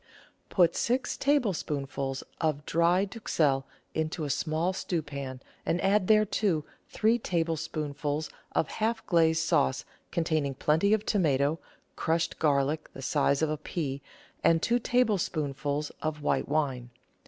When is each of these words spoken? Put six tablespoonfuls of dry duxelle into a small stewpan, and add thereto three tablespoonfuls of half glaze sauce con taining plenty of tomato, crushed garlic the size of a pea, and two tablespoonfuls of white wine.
Put 0.49 0.75
six 0.75 1.15
tablespoonfuls 1.15 2.23
of 2.39 2.65
dry 2.65 3.05
duxelle 3.05 3.67
into 3.93 4.23
a 4.23 4.31
small 4.31 4.73
stewpan, 4.73 5.41
and 5.63 5.79
add 5.79 6.07
thereto 6.07 6.65
three 6.89 7.19
tablespoonfuls 7.19 8.31
of 8.53 8.67
half 8.67 9.05
glaze 9.05 9.39
sauce 9.39 9.85
con 10.11 10.23
taining 10.23 10.57
plenty 10.57 10.93
of 10.95 11.05
tomato, 11.05 11.59
crushed 11.95 12.39
garlic 12.39 12.89
the 12.93 13.03
size 13.03 13.43
of 13.43 13.51
a 13.51 13.57
pea, 13.57 14.01
and 14.43 14.63
two 14.63 14.79
tablespoonfuls 14.79 15.91
of 16.01 16.23
white 16.23 16.49
wine. 16.49 16.89